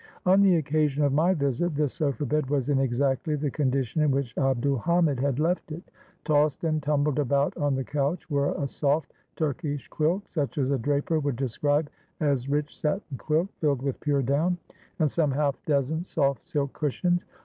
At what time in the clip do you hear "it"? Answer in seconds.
5.71-5.83